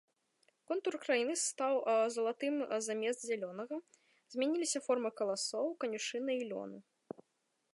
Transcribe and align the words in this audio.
Контур 0.69 0.95
краіны 1.03 1.33
стаў 1.41 1.75
залатым 2.15 2.55
замест 2.87 3.21
зялёнага, 3.25 3.75
змяніліся 4.37 4.79
формы 4.87 5.09
каласоў, 5.21 5.65
канюшыны 5.85 6.33
і 6.39 6.43
лёну. 6.55 6.77